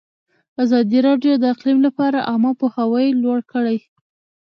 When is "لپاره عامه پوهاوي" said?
1.87-3.07